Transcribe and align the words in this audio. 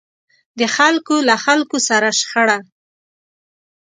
د 0.59 0.61
خلکو 0.75 1.15
له 1.27 1.35
خلکو 1.45 1.77
سره 1.87 2.07
شخړه. 2.19 2.57